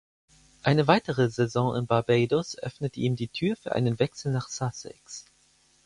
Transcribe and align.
Eine 0.63 0.87
weitere 0.87 1.29
Saison 1.29 1.75
in 1.75 1.85
Barbados 1.85 2.57
öffnete 2.57 2.99
ihm 2.99 3.15
die 3.15 3.27
Tür 3.27 3.55
für 3.55 3.73
einen 3.73 3.99
Wechsel 3.99 4.31
nach 4.31 4.49
Sussex. 4.49 5.25